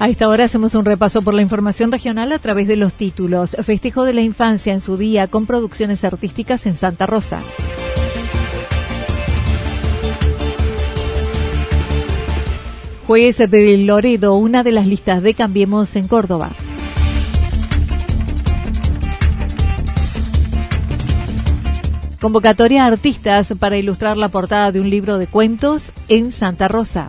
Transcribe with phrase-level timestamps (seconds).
[0.00, 3.54] A esta hora hacemos un repaso por la información regional a través de los títulos.
[3.62, 7.40] Festejo de la infancia en su día con producciones artísticas en Santa Rosa.
[13.06, 16.48] Juez de Loredo, una de las listas de Cambiemos en Córdoba.
[22.22, 27.08] Convocatoria a artistas para ilustrar la portada de un libro de cuentos en Santa Rosa.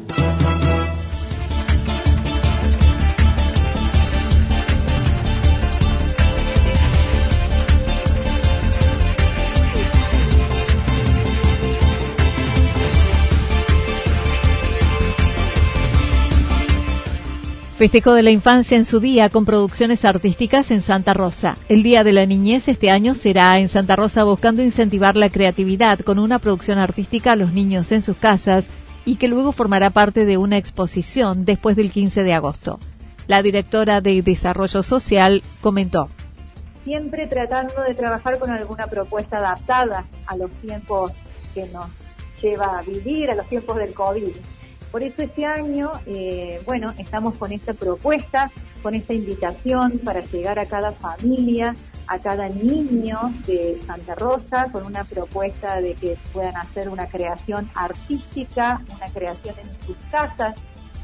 [17.81, 21.57] Festejo de la infancia en su día con producciones artísticas en Santa Rosa.
[21.67, 25.97] El Día de la Niñez este año será en Santa Rosa buscando incentivar la creatividad
[26.01, 28.65] con una producción artística a los niños en sus casas
[29.03, 32.77] y que luego formará parte de una exposición después del 15 de agosto.
[33.25, 36.07] La directora de Desarrollo Social comentó.
[36.83, 41.13] Siempre tratando de trabajar con alguna propuesta adaptada a los tiempos
[41.55, 41.87] que nos
[42.43, 44.29] lleva a vivir, a los tiempos del COVID
[44.91, 48.51] por eso este año, eh, bueno, estamos con esta propuesta,
[48.83, 51.75] con esta invitación para llegar a cada familia,
[52.07, 57.69] a cada niño de Santa Rosa, con una propuesta de que puedan hacer una creación
[57.73, 60.55] artística, una creación en sus casas,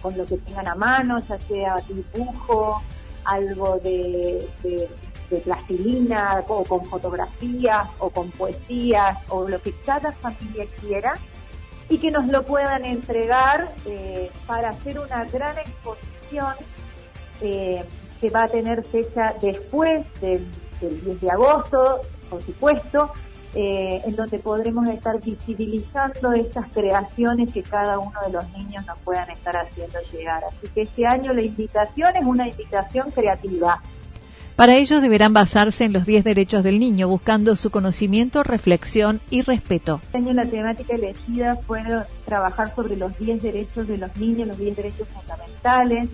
[0.01, 2.81] con lo que tengan a mano, ya sea dibujo,
[3.23, 10.65] algo de, de plastilina, o con fotografías, o con poesías, o lo que cada familia
[10.81, 11.13] quiera
[11.89, 16.53] y que nos lo puedan entregar eh, para hacer una gran exposición
[17.41, 17.83] eh,
[18.19, 20.45] que va a tener fecha después del,
[20.81, 23.11] 10 de agosto, por supuesto,
[23.55, 28.99] eh, en donde podremos estar visibilizando esas creaciones que cada uno de los niños nos
[28.99, 30.43] puedan estar haciendo llegar.
[30.43, 33.81] Así que este año la invitación es una invitación creativa.
[34.57, 39.44] Para ello deberán basarse en los 10 derechos del niño, buscando su conocimiento, reflexión y
[39.44, 40.00] respeto.
[40.01, 41.84] Este año la temática elegida fue
[42.25, 46.07] trabajar sobre los 10 derechos de los niños, los 10 derechos fundamentales,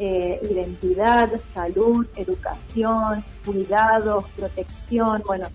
[0.00, 5.46] eh, identidad, salud, educación, cuidados, protección, bueno,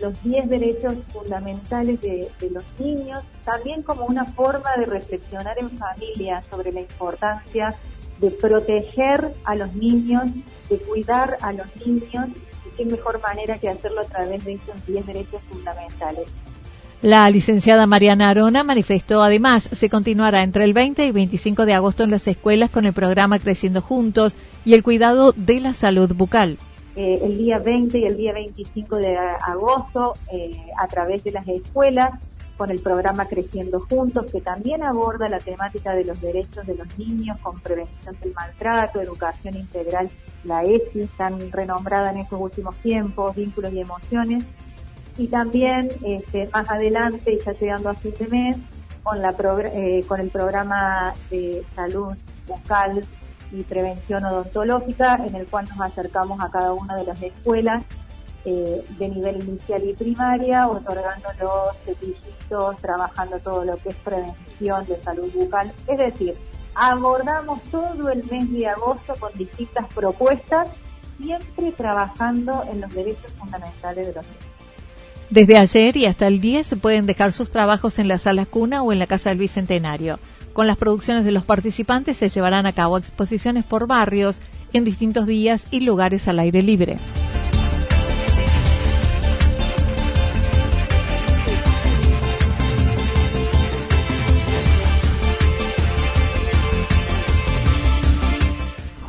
[0.00, 5.70] los 10 derechos fundamentales de, de, los niños, también como una forma de reflexionar en
[5.70, 7.74] familia sobre la importancia
[8.22, 10.22] de proteger a los niños,
[10.70, 12.28] de cuidar a los niños,
[12.64, 16.26] y qué mejor manera que hacerlo a través de estos 10 derechos fundamentales.
[17.02, 22.04] La licenciada Mariana Arona manifestó además se continuará entre el 20 y 25 de agosto
[22.04, 26.58] en las escuelas con el programa Creciendo Juntos y el cuidado de la salud bucal.
[26.94, 31.48] Eh, el día 20 y el día 25 de agosto eh, a través de las
[31.48, 32.12] escuelas
[32.62, 36.96] con el programa Creciendo Juntos, que también aborda la temática de los derechos de los
[36.96, 40.08] niños con prevención del maltrato, educación integral,
[40.44, 44.44] la ESI, tan renombrada en estos últimos tiempos, vínculos y emociones.
[45.18, 48.56] Y también este, más adelante, ya llegando a fin de mes,
[49.02, 49.34] con, la
[49.74, 52.14] eh, con el programa de salud
[52.46, 53.04] bucal
[53.50, 57.82] y prevención odontológica, en el cual nos acercamos a cada una de las escuelas
[58.44, 64.84] eh, de nivel inicial y primaria, otorgando los cepillitos, trabajando todo lo que es prevención
[64.86, 65.72] de salud bucal.
[65.86, 66.36] Es decir,
[66.74, 70.68] abordamos todo el mes de agosto con distintas propuestas
[71.20, 74.52] siempre trabajando en los derechos fundamentales de los niños.
[75.30, 78.82] Desde ayer y hasta el 10 se pueden dejar sus trabajos en la sala cuna
[78.82, 80.18] o en la Casa del Bicentenario.
[80.52, 84.40] Con las producciones de los participantes se llevarán a cabo exposiciones por barrios
[84.74, 86.96] en distintos días y lugares al aire libre.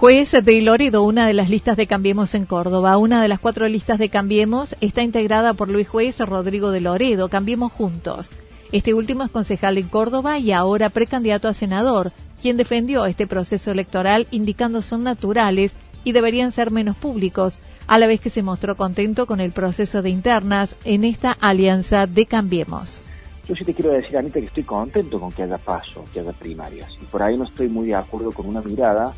[0.03, 2.97] Juez de Loredo, una de las listas de Cambiemos en Córdoba.
[2.97, 7.29] Una de las cuatro listas de Cambiemos está integrada por Luis Juez Rodrigo de Loredo.
[7.29, 8.29] Cambiemos juntos.
[8.73, 12.11] Este último es concejal en Córdoba y ahora precandidato a senador,
[12.41, 15.71] quien defendió este proceso electoral indicando son naturales
[16.03, 17.57] y deberían ser menos públicos,
[17.87, 22.07] a la vez que se mostró contento con el proceso de internas en esta alianza
[22.07, 23.01] de Cambiemos.
[23.47, 26.33] Yo sí te quiero decir, Anita, que estoy contento con que haya paso, que haya
[26.33, 26.91] primarias.
[27.01, 29.13] Y por ahí no estoy muy de acuerdo con una mirada,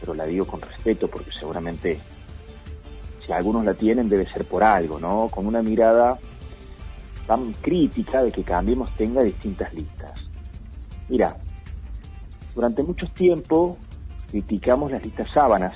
[0.00, 1.98] pero la digo con respeto porque seguramente
[3.24, 5.28] si algunos la tienen debe ser por algo, ¿no?
[5.30, 6.18] Con una mirada
[7.26, 10.12] tan crítica de que Cambiemos tenga distintas listas.
[11.08, 11.36] Mira,
[12.54, 13.76] durante mucho tiempo
[14.30, 15.74] criticamos las listas sábanas,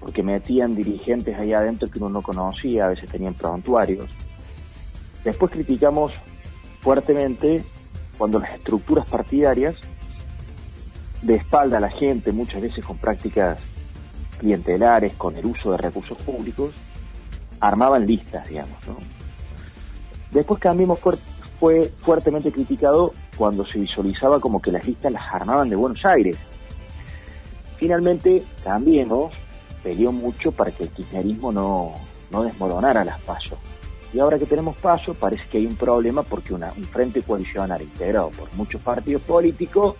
[0.00, 4.06] porque metían dirigentes ahí adentro que uno no conocía, a veces tenían prontuarios.
[5.24, 6.12] Después criticamos
[6.82, 7.64] fuertemente
[8.18, 9.76] cuando las estructuras partidarias,
[11.24, 13.58] de espalda a la gente, muchas veces con prácticas
[14.38, 16.72] clientelares, con el uso de recursos públicos,
[17.60, 18.96] armaban listas, digamos, ¿no?
[20.30, 20.98] Después Cambiemos
[21.58, 26.36] fue fuertemente criticado cuando se visualizaba como que las listas las armaban de Buenos Aires.
[27.78, 29.32] Finalmente, Cambiemos
[29.82, 31.94] peleó mucho para que el kirchnerismo no,
[32.30, 33.58] no desmoronara las pasos.
[34.12, 37.86] Y ahora que tenemos paso, parece que hay un problema porque una, un frente coalicionario
[37.86, 39.96] integrado por muchos partidos políticos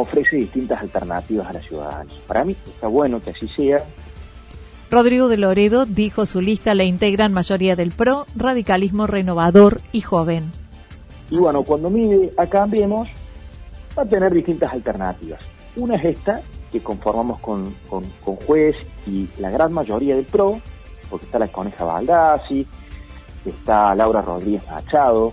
[0.00, 2.16] ofrece distintas alternativas a la ciudadanía.
[2.26, 3.84] Para mí está bueno que así sea,
[4.92, 10.52] Rodrigo de Loredo dijo su lista la integran mayoría del PRO, radicalismo renovador y joven.
[11.30, 13.08] Y bueno, cuando mide a Cambiemos,
[13.98, 15.40] va a tener distintas alternativas.
[15.76, 18.04] Una es esta, que conformamos con, con,
[18.46, 20.60] juez y la gran mayoría del PRO,
[21.08, 22.66] porque está la Coneja Baldassi,
[23.46, 25.32] está Laura Rodríguez Machado,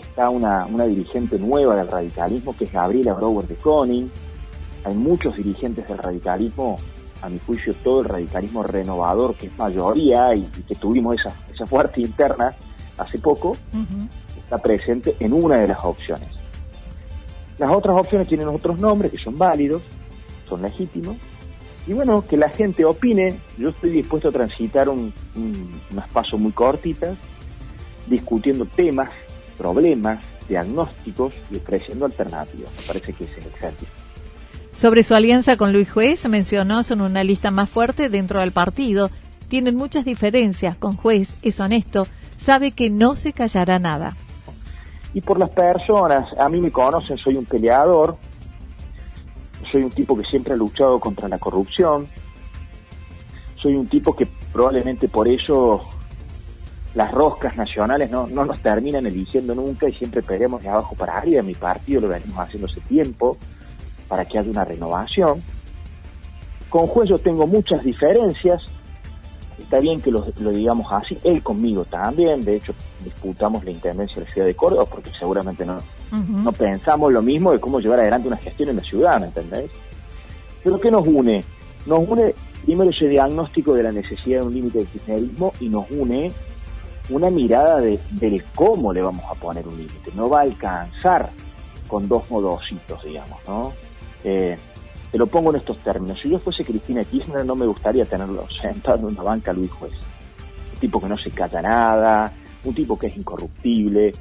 [0.00, 4.10] está una, una dirigente nueva del radicalismo que es Gabriela Brower de Koning,
[4.84, 6.78] hay muchos dirigentes del radicalismo
[7.22, 11.66] a mi juicio, todo el radicalismo renovador, que es mayoría y, que tuvimos esa, esa
[11.66, 12.54] fuerza interna
[12.98, 13.56] hace poco,
[14.36, 16.28] está presente en una de las opciones.
[17.58, 19.82] Las otras opciones tienen otros nombres que son válidos,
[20.48, 21.16] son legítimos,
[21.86, 26.40] y bueno, que la gente opine, yo estoy dispuesto a transitar un, un, unas pasos
[26.40, 27.16] muy cortitas,
[28.06, 29.10] discutiendo temas,
[29.54, 32.70] problemas, diagnósticos y ofreciendo alternativas.
[32.80, 33.52] Me parece que ese es el
[34.74, 39.08] sobre su alianza con Luis Juez, mencionó son una lista más fuerte dentro del partido.
[39.46, 42.08] Tienen muchas diferencias con Juez, es honesto,
[42.38, 44.16] sabe que no se callará nada.
[45.14, 48.16] Y por las personas, a mí me conocen, soy un peleador,
[49.70, 52.08] soy un tipo que siempre ha luchado contra la corrupción,
[53.54, 55.88] soy un tipo que probablemente por eso
[56.94, 61.16] las roscas nacionales no, no nos terminan eligiendo nunca y siempre peleamos de abajo para
[61.16, 61.42] arriba.
[61.42, 63.36] Mi partido lo venimos haciendo hace tiempo
[64.08, 65.42] para que haya una renovación.
[66.68, 68.62] Con juez yo tengo muchas diferencias,
[69.58, 74.24] está bien que lo, digamos así, él conmigo también, de hecho disputamos la intendencia de
[74.24, 75.78] la ciudad de Córdoba porque seguramente no,
[76.10, 79.70] no pensamos lo mismo de cómo llevar adelante una gestión en la ciudad, ¿me entendéis?
[80.64, 81.44] Pero ¿qué nos une?
[81.86, 85.88] Nos une primero ese diagnóstico de la necesidad de un límite de kirchnerismo y nos
[85.90, 86.32] une
[87.10, 90.10] una mirada de, de cómo le vamos a poner un límite.
[90.14, 91.30] No va a alcanzar
[91.86, 93.72] con dos modositos, digamos, ¿no?
[94.24, 94.56] Eh,
[95.10, 96.18] te lo pongo en estos términos.
[96.20, 99.92] Si yo fuese Cristina Kirchner, no me gustaría tenerlo sentado en una banca Luis Juez.
[100.72, 102.32] Un tipo que no se cata nada,
[102.64, 104.12] un tipo que es incorruptible.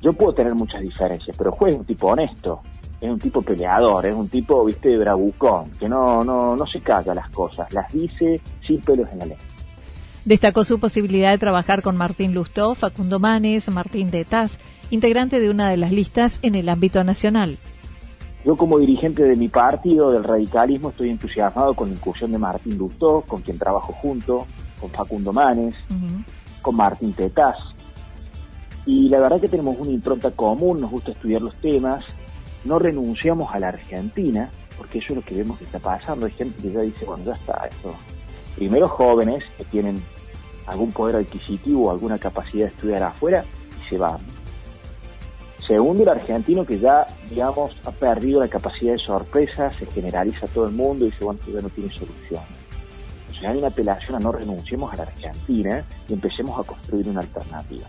[0.00, 2.60] Yo puedo tener muchas diferencias, pero Juez es un tipo honesto,
[3.00, 7.14] es un tipo peleador, es un tipo, viste, bravucón, que no, no, no se calla
[7.14, 9.38] las cosas, las dice sin pelos en la ley.
[10.26, 14.58] Destacó su posibilidad de trabajar con Martín Lustó, Facundo Manes, Martín de Taz,
[14.90, 17.56] integrante de una de las listas en el ámbito nacional.
[18.44, 22.76] Yo como dirigente de mi partido, del radicalismo, estoy entusiasmado con la incursión de Martín
[22.76, 24.48] Lustó, con quien trabajo junto,
[24.80, 25.76] con Facundo Manes,
[26.60, 27.58] con Martín Tetaz.
[28.84, 32.02] Y la verdad que tenemos una impronta común, nos gusta estudiar los temas,
[32.64, 36.26] no renunciamos a la Argentina, porque eso es lo que vemos que está pasando.
[36.26, 37.94] Hay gente que ya dice, bueno, ya está, esto.
[38.56, 40.02] Primero jóvenes que tienen
[40.66, 43.44] algún poder adquisitivo, alguna capacidad de estudiar afuera,
[43.80, 44.18] y se van
[45.66, 50.48] Segundo, el argentino que ya, digamos, ha perdido la capacidad de sorpresa, se generaliza a
[50.48, 52.42] todo el mundo y dice, bueno, ya no tiene solución.
[53.20, 57.20] Entonces hay una apelación a no renunciemos a la Argentina y empecemos a construir una
[57.20, 57.84] alternativa.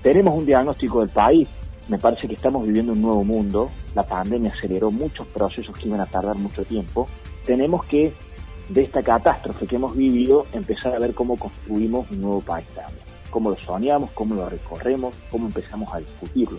[0.00, 1.48] Tenemos un diagnóstico del país,
[1.88, 6.00] me parece que estamos viviendo un nuevo mundo, la pandemia aceleró muchos procesos que iban
[6.00, 7.08] a tardar mucho tiempo,
[7.44, 8.14] tenemos que,
[8.70, 13.04] de esta catástrofe que hemos vivido, empezar a ver cómo construimos un nuevo país también,
[13.30, 16.58] cómo lo soñamos, cómo lo recorremos, cómo empezamos a discutirlo.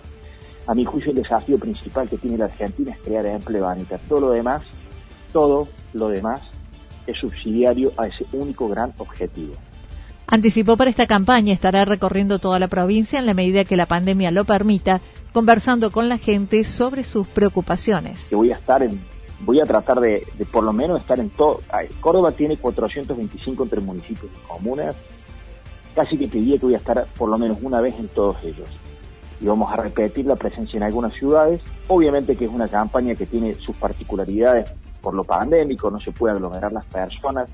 [0.67, 3.97] A mi juicio el desafío principal que tiene la Argentina es crear empleo, Anita.
[4.09, 4.61] Todo lo demás,
[5.31, 6.41] todo lo demás
[7.07, 9.53] es subsidiario a ese único gran objetivo.
[10.27, 14.31] Anticipó para esta campaña estará recorriendo toda la provincia en la medida que la pandemia
[14.31, 15.01] lo permita,
[15.33, 18.29] conversando con la gente sobre sus preocupaciones.
[18.31, 19.01] voy a estar en,
[19.45, 21.61] voy a tratar de, por lo menos estar en todo.
[21.99, 24.95] Córdoba tiene 425 entre municipios y comunas.
[25.95, 28.69] Casi que pedí que voy a estar por lo menos una vez en todos ellos.
[29.39, 31.61] Y vamos a repetir la presencia en algunas ciudades.
[31.87, 34.71] Obviamente que es una campaña que tiene sus particularidades
[35.01, 37.49] por lo pandémico, no se puede aglomerar las personas,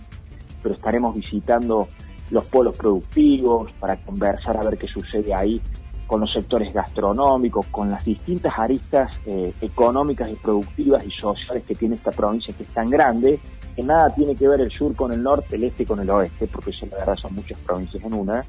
[0.62, 1.88] pero estaremos visitando
[2.29, 5.62] los polos productivos para conversar a ver qué sucede ahí
[6.08, 11.76] con los sectores gastronómicos, con las distintas aristas eh, económicas y productivas y sociales que
[11.76, 13.40] tiene esta provincia que es tan grande,
[13.76, 16.48] que nada tiene que ver el sur con el norte, el este con el oeste,
[16.48, 18.46] porque eso la verdad son muchas provincias en una,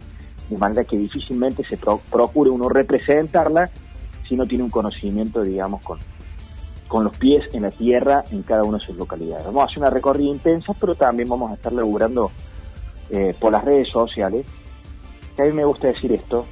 [0.49, 3.69] de manera que difícilmente se procure uno representarla
[4.27, 5.99] si no tiene un conocimiento, digamos, con,
[6.87, 9.45] con los pies en la tierra en cada una de sus localidades.
[9.47, 12.31] Vamos a hacer una recorrida intensa, pero también vamos a estar laburando
[13.11, 14.47] eh, por las redes sociales,
[15.35, 16.47] que a mí me gusta decir esto,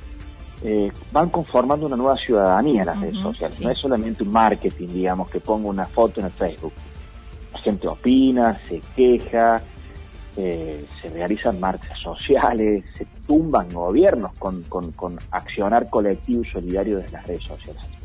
[0.63, 3.61] eh, van conformando una nueva ciudadanía en las redes sociales.
[3.61, 6.73] No es solamente un marketing, digamos, que pongo una foto en el Facebook.
[7.53, 9.63] La gente opina, se queja,
[10.37, 16.99] eh, se realizan marchas sociales, se tumban gobiernos con, con, con accionar colectivo y solidario
[16.99, 17.96] desde las redes sociales.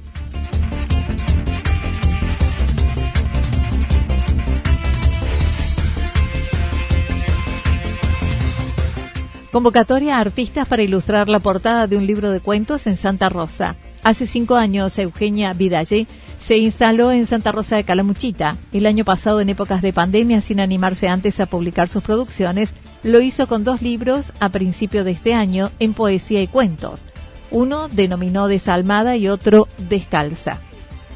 [9.51, 13.75] Convocatoria a artistas para ilustrar la portada de un libro de cuentos en Santa Rosa.
[14.01, 16.08] Hace cinco años, Eugenia Vidalle
[16.39, 18.51] se instaló en Santa Rosa de Calamuchita.
[18.72, 23.20] El año pasado, en épocas de pandemia, sin animarse antes a publicar sus producciones, lo
[23.20, 27.03] hizo con dos libros a principio de este año en poesía y cuentos.
[27.51, 30.62] Uno denominó Desalmada y otro Descalza.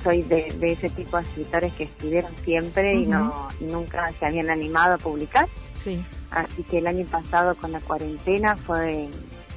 [0.05, 4.93] Soy de, ese tipo de escritores que escribieron siempre y no nunca se habían animado
[4.93, 5.49] a publicar.
[5.83, 5.99] Sí.
[6.29, 9.09] Así que el año pasado con la cuarentena fue,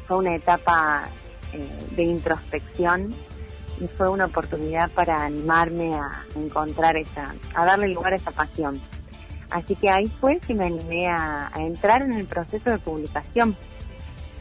[0.07, 1.05] fue una etapa
[1.53, 3.13] eh, de introspección
[3.79, 8.81] y fue una oportunidad para animarme a encontrar esa, a darle lugar a esa pasión.
[9.51, 13.55] Así que ahí fue que me animé a, entrar en el proceso de publicación,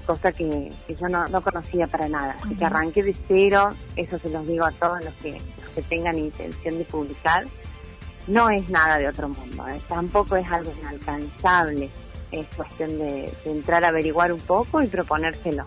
[0.05, 2.37] cosa que, yo no, conocía para nada.
[2.41, 5.37] Así que arranqué de cero, eso se los digo a todos los que,
[5.77, 7.46] que tengan intención de publicar.
[8.27, 9.79] No es nada de otro mundo, ¿eh?
[9.88, 11.89] tampoco es algo inalcanzable
[12.31, 15.65] es cuestión de, entrar a averiguar un poco y proponérselo.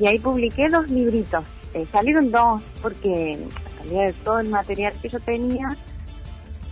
[0.00, 3.38] Y ahí publiqué dos libritos, eh, salieron dos porque
[3.78, 5.76] salía de todo el material que yo tenía,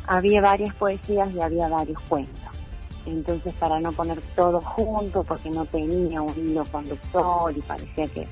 [0.07, 2.41] había varias poesías y había varios cuentos.
[3.07, 8.27] Entonces para no poner todo junto, porque no tenía un hilo conductor y parecía que,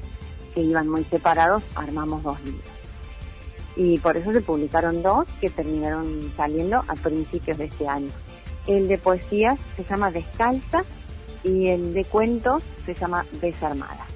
[0.54, 2.81] que iban muy separados, armamos dos libros.
[3.76, 8.10] Y por eso se publicaron dos que terminaron saliendo a principios de este año.
[8.66, 10.84] El de poesías se llama Descalza
[11.42, 14.06] y el de cuentos se llama Desarmada.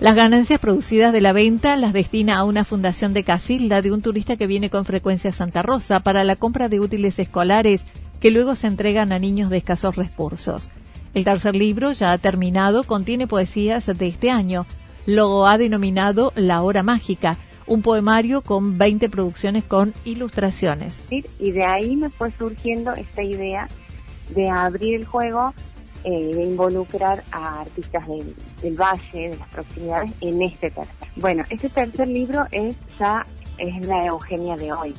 [0.00, 4.02] Las ganancias producidas de la venta las destina a una fundación de Casilda de un
[4.02, 7.82] turista que viene con frecuencia a Santa Rosa para la compra de útiles escolares
[8.20, 10.70] que luego se entregan a niños de escasos recursos.
[11.14, 14.66] El tercer libro, ya terminado, contiene poesías de este año.
[15.06, 17.38] Lo ha denominado La Hora Mágica
[17.68, 21.06] un poemario con 20 producciones con ilustraciones.
[21.10, 23.68] Y de ahí me fue surgiendo esta idea
[24.30, 25.54] de abrir el juego,
[26.04, 31.08] eh, de involucrar a artistas del, valle, de las proximidades, en este tercer.
[31.16, 33.26] Bueno, este tercer libro es ya
[33.58, 34.94] es la Eugenia de hoy.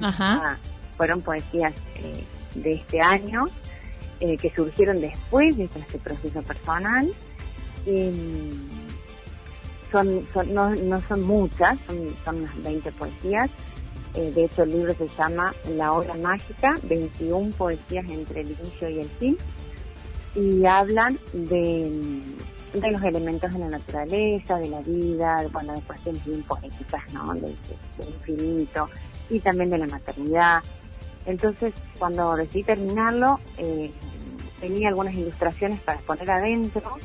[0.00, 0.58] Ajá.
[0.96, 3.46] fueron poesías eh, de este año
[4.20, 7.12] eh, que surgieron después de este proceso personal.
[7.86, 8.12] Y,
[9.94, 13.48] son, no, no son muchas, son, unas 20 poesías.
[14.14, 18.88] Eh, de hecho, el libro se llama La Hora Mágica, 21 poesías entre el inicio
[18.88, 19.38] y el fin.
[20.34, 22.20] Y hablan de,
[22.72, 27.32] de los elementos de la naturaleza, de la vida, bueno, de cuestiones bien poéticas, ¿no?
[27.34, 27.56] Del,
[28.08, 28.88] infinito
[29.30, 30.60] y también de la maternidad.
[31.24, 33.92] Entonces, cuando decidí terminarlo, eh,
[34.58, 36.98] tenía algunas ilustraciones para poner adentro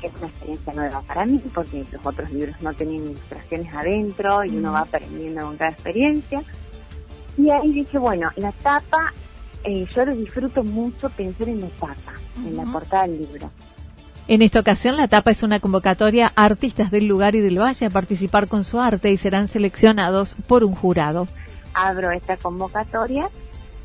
[0.00, 4.44] que es una experiencia nueva para mí, porque los otros libros no tenían ilustraciones adentro
[4.44, 6.42] y uno va aprendiendo con cada experiencia.
[7.36, 9.12] Y ahí dije, bueno, la tapa
[9.64, 12.12] eh, yo disfruto mucho pensar en la tapa,
[12.44, 13.50] en la portada del libro.
[14.28, 17.86] En esta ocasión, la tapa es una convocatoria a artistas del lugar y del valle
[17.86, 21.28] a participar con su arte y serán seleccionados por un jurado.
[21.74, 23.28] Abro esta convocatoria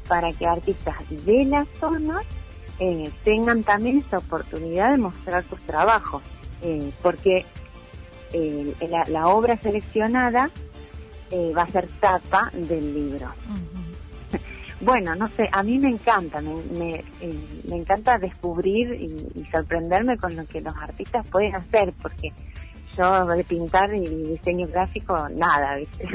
[0.08, 0.96] para que artistas
[1.26, 2.22] de la zona
[2.80, 6.24] eh, tengan también esta oportunidad de mostrar sus trabajos,
[6.62, 7.46] eh, porque
[8.34, 8.76] eh,
[9.08, 10.50] la, obra seleccionada
[11.56, 13.32] va a ser tapa del libro.
[14.82, 17.04] Bueno, no sé, a mí me encanta, me,
[17.68, 22.34] me, encanta descubrir y, sorprenderme con lo que los artistas pueden hacer, porque
[22.98, 26.10] yo de pintar y diseño gráfico, nada, ¿viste?